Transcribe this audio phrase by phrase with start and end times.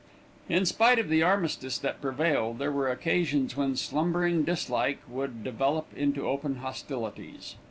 [0.49, 5.89] In spite of the armistice that prevailed, there were occasions when slumbering dislike would develop
[5.95, 7.53] into open hostilities.